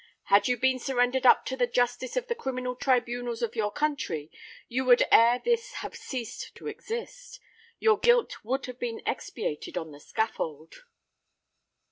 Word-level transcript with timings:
Had 0.23 0.47
you 0.47 0.57
been 0.57 0.79
surrendered 0.79 1.27
up 1.27 1.45
to 1.45 1.55
the 1.55 1.67
justice 1.67 2.17
of 2.17 2.25
the 2.25 2.33
criminal 2.33 2.75
tribunals 2.75 3.43
of 3.43 3.55
your 3.55 3.71
country, 3.71 4.31
you 4.67 4.83
would 4.83 5.03
ere 5.11 5.37
this 5.45 5.73
have 5.73 5.95
ceased 5.95 6.55
to 6.55 6.65
exist: 6.65 7.39
your 7.77 7.99
guilt 7.99 8.43
would 8.43 8.65
have 8.65 8.79
been 8.79 9.03
expiated 9.05 9.77
on 9.77 9.91
the 9.91 9.99
scaffold." 9.99 10.85